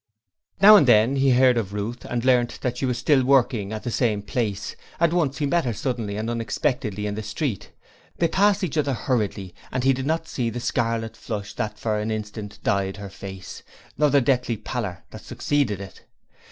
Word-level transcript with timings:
Now 0.59 0.77
and 0.77 0.87
then 0.87 1.17
he 1.17 1.29
heard 1.29 1.57
of 1.59 1.73
Ruth 1.73 2.05
and 2.05 2.25
learnt 2.25 2.59
that 2.61 2.77
she 2.79 2.87
was 2.87 2.97
still 2.97 3.23
working 3.23 3.71
at 3.71 3.83
the 3.83 3.91
same 3.91 4.23
place; 4.23 4.75
and 4.99 5.13
once 5.13 5.37
he 5.37 5.45
met 5.45 5.63
her 5.65 5.73
suddenly 5.75 6.17
and 6.17 6.27
unexpectedly 6.27 7.05
in 7.05 7.13
the 7.13 7.21
street. 7.21 7.69
They 8.17 8.27
passed 8.27 8.63
each 8.63 8.79
other 8.79 8.93
hurriedly 8.95 9.53
and 9.71 9.83
he 9.83 9.93
did 9.93 10.07
not 10.07 10.27
see 10.27 10.49
the 10.49 10.59
scarlet 10.59 11.15
flush 11.15 11.53
that 11.53 11.77
for 11.77 11.99
an 11.99 12.09
instant 12.09 12.57
dyed 12.63 12.97
her 12.97 13.11
face, 13.11 13.61
nor 13.95 14.09
the 14.09 14.21
deathly 14.21 14.57
pallor 14.57 15.03
that 15.11 15.21
succeeded 15.21 15.79
it. 15.79 16.03